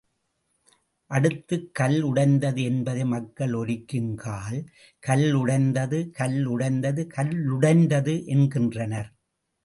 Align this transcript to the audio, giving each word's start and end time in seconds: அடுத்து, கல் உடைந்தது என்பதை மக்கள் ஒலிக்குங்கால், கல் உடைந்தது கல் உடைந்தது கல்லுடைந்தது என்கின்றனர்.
அடுத்து, 1.11 1.55
கல் 1.71 1.97
உடைந்தது 2.01 2.61
என்பதை 2.63 3.03
மக்கள் 3.05 3.53
ஒலிக்குங்கால், 3.53 4.57
கல் 5.03 5.27
உடைந்தது 5.33 5.99
கல் 6.11 6.45
உடைந்தது 6.45 7.03
கல்லுடைந்தது 7.17 8.15
என்கின்றனர். 8.25 9.11